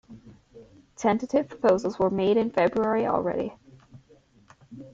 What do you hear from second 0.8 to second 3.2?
Tentative proposals were made in February